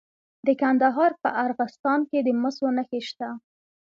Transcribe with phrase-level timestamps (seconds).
[0.47, 3.29] د کندهار په ارغستان کې د مسو نښې شته.